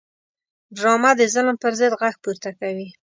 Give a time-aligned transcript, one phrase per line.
[0.77, 2.87] ډرامه د ظلم پر ضد غږ پورته کوي